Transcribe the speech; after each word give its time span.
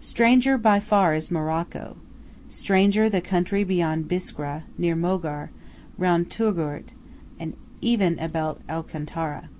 Stranger 0.00 0.56
by 0.56 0.80
far 0.80 1.12
is 1.12 1.30
Morocco, 1.30 1.98
stranger 2.48 3.10
the 3.10 3.20
country 3.20 3.62
beyond 3.62 4.08
Biskra, 4.08 4.62
near 4.78 4.96
Mogar, 4.96 5.50
round 5.98 6.30
Touggourt, 6.30 6.94
even 7.82 8.18
about 8.18 8.62
El 8.70 8.82
Kantara. 8.84 9.50